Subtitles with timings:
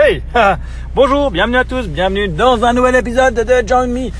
[0.00, 0.22] Hey
[0.94, 4.10] Bonjour, bienvenue à tous, bienvenue dans un nouvel épisode de Join Me.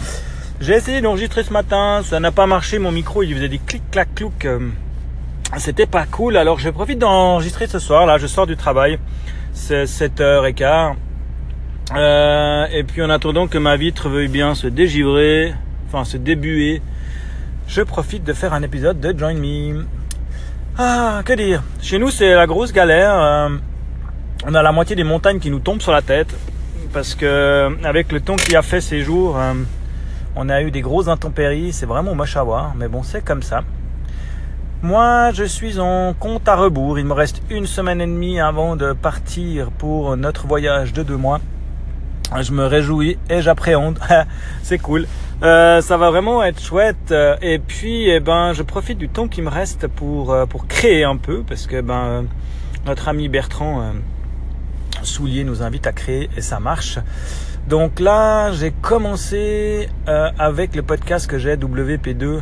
[0.61, 3.89] J'ai essayé d'enregistrer ce matin, ça n'a pas marché, mon micro il faisait des clics
[3.91, 4.45] clac clouc.
[4.45, 4.59] euh,
[5.59, 8.99] C'était pas cool, alors je profite d'enregistrer ce soir, là je sors du travail,
[9.53, 10.95] c'est 7h15.
[11.97, 15.55] Euh, et puis en attendant que ma vitre veuille bien se dégivrer,
[15.87, 16.83] enfin se débuer,
[17.69, 19.87] je profite de faire un épisode de Join Me.
[20.77, 21.63] Ah, que dire?
[21.81, 23.15] Chez nous c'est la grosse galère.
[23.15, 23.49] euh,
[24.47, 26.35] on a la moitié des montagnes qui nous tombent sur la tête
[26.93, 29.55] parce que avec le temps qui a fait ces jours, euh,
[30.37, 31.73] on a eu des grosses intempéries.
[31.73, 33.63] C'est vraiment moche à voir, mais bon, c'est comme ça.
[34.81, 36.99] Moi, je suis en compte à rebours.
[36.99, 41.17] Il me reste une semaine et demie avant de partir pour notre voyage de deux
[41.17, 41.41] mois.
[42.41, 43.99] Je me réjouis et j'appréhende.
[44.63, 45.07] c'est cool.
[45.43, 47.13] Euh, ça va vraiment être chouette.
[47.43, 51.03] Et puis, eh ben, je profite du temps qui me reste pour euh, pour créer
[51.05, 52.27] un peu parce que ben
[52.87, 53.93] notre ami Bertrand
[55.09, 56.99] Soulier nous invite à créer et ça marche.
[57.69, 62.41] Donc là, j'ai commencé euh, avec le podcast que j'ai WP2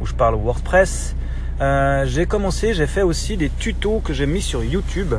[0.00, 1.14] où je parle WordPress.
[1.60, 5.14] Euh, j'ai commencé, j'ai fait aussi des tutos que j'ai mis sur YouTube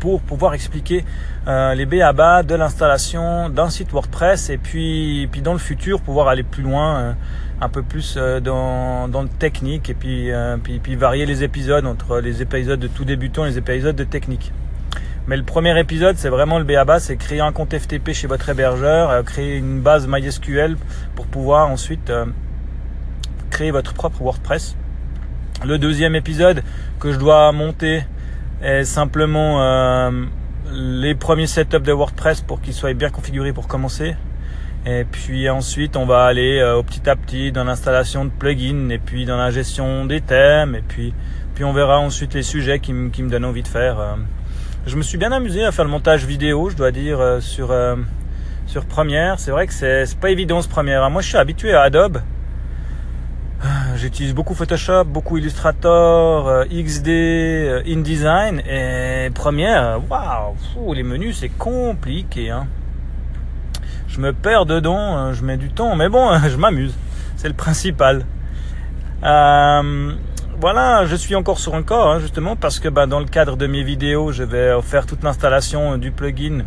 [0.00, 1.04] pour pouvoir expliquer
[1.46, 2.42] euh, les B.A.B.A.
[2.42, 6.96] de l'installation d'un site WordPress et puis, puis dans le futur pouvoir aller plus loin,
[6.96, 7.12] euh,
[7.60, 10.30] un peu plus dans, dans le technique et puis,
[10.64, 14.04] puis, puis varier les épisodes entre les épisodes de tout débutant et les épisodes de
[14.04, 14.52] technique.
[15.28, 16.98] Mais le premier épisode, c'est vraiment le B.A.B.A.
[16.98, 20.76] c'est créer un compte FTP chez votre hébergeur, euh, créer une base MySQL
[21.14, 22.26] pour pouvoir ensuite euh,
[23.50, 24.76] créer votre propre WordPress.
[25.64, 26.62] Le deuxième épisode
[26.98, 28.02] que je dois monter
[28.62, 30.10] est simplement euh,
[30.72, 34.16] les premiers setups de WordPress pour qu'ils soient bien configurés pour commencer.
[34.86, 38.98] Et puis ensuite, on va aller au petit à petit dans l'installation de plugins et
[38.98, 41.14] puis dans la gestion des thèmes et puis
[41.54, 44.16] puis on verra ensuite les sujets qui, me- qui me donnent envie de faire.
[44.86, 47.70] Je me suis bien amusé à faire le montage vidéo, je dois dire, euh, sur
[47.70, 47.96] euh,
[48.66, 49.38] sur Premiere.
[49.38, 51.04] C'est vrai que c'est pas évident ce Premiere.
[51.04, 51.10] hein.
[51.10, 52.18] Moi, je suis habitué à Adobe.
[53.64, 60.00] Euh, J'utilise beaucoup Photoshop, beaucoup Illustrator, XD, InDesign et Premiere.
[60.10, 62.50] Waouh, les menus c'est compliqué.
[62.50, 62.66] Hein.
[64.08, 66.94] Je me perds dedans, je mets du temps, mais bon, je m'amuse.
[67.36, 68.24] C'est le principal.
[70.62, 73.56] Voilà, je suis encore sur un corps, hein, justement, parce que bah, dans le cadre
[73.56, 76.60] de mes vidéos, je vais faire toute l'installation du plugin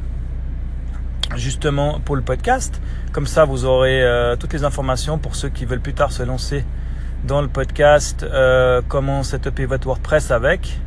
[1.38, 2.82] justement pour le podcast.
[3.14, 6.24] Comme ça, vous aurez euh, toutes les informations pour ceux qui veulent plus tard se
[6.24, 6.66] lancer
[7.24, 10.78] dans le podcast, euh, comment setuper votre WordPress avec,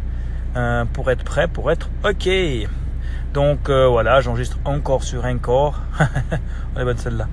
[0.56, 2.28] euh, pour être prêt, pour être OK.
[3.32, 5.80] Donc euh, voilà, j'enregistre encore sur Encore.
[6.76, 7.26] Elle est bonne celle-là.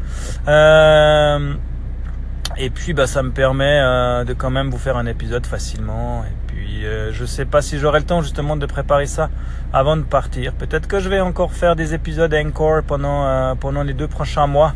[2.58, 6.24] Et puis bah ça me permet euh, de quand même vous faire un épisode facilement.
[6.24, 9.30] Et puis euh, je sais pas si j'aurai le temps justement de préparer ça
[9.74, 10.54] avant de partir.
[10.54, 14.48] Peut-être que je vais encore faire des épisodes encore pendant euh, pendant les deux prochains
[14.48, 14.74] mois,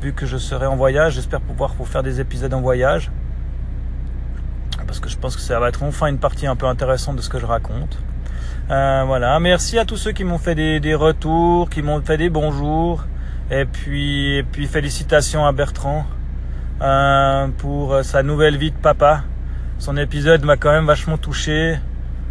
[0.00, 1.14] vu que je serai en voyage.
[1.14, 3.10] J'espère pouvoir vous faire des épisodes en voyage,
[4.86, 7.22] parce que je pense que ça va être enfin une partie un peu intéressante de
[7.22, 7.98] ce que je raconte.
[8.70, 12.16] Euh, voilà, merci à tous ceux qui m'ont fait des, des retours, qui m'ont fait
[12.16, 13.04] des bonjours,
[13.50, 16.06] et puis et puis félicitations à Bertrand
[16.82, 19.24] euh, pour euh, sa nouvelle vie de papa.
[19.78, 21.78] Son épisode m'a quand même vachement touché.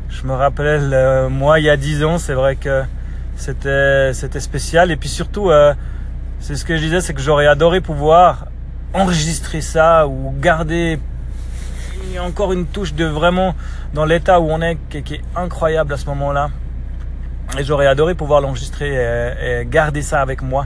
[0.10, 2.82] Je me rappelle euh, moi il y a 10 ans, c'est vrai que
[3.36, 5.52] c'était c'était spécial et puis surtout
[6.40, 8.48] c'est ce que je disais, c'est que j'aurais adoré pouvoir
[8.94, 11.00] enregistrer ça ou garder
[12.20, 13.54] encore une touche de vraiment
[13.94, 16.50] dans l'état où on est qui, est incroyable à ce moment-là.
[17.59, 20.66] Et j'aurais adoré pouvoir l'enregistrer et garder ça avec moi.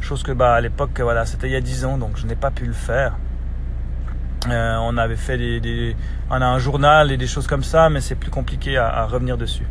[0.00, 2.36] Chose que bah à l'époque voilà c'était il y a 10 ans donc je n'ai
[2.36, 3.16] pas pu le faire.
[4.48, 5.96] Euh, on avait fait des,
[6.30, 9.36] on a un journal et des choses comme ça mais c'est plus compliqué à, revenir
[9.36, 9.66] dessus.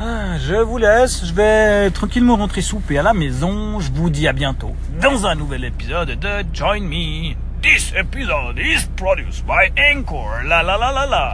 [0.00, 3.80] Ah, je vous laisse, je vais tranquillement rentrer souper à la maison.
[3.80, 7.34] Je vous dis à bientôt dans un nouvel épisode de Join Me.
[7.62, 10.44] This episode is produced by Anchor.
[10.44, 11.26] La la la la la.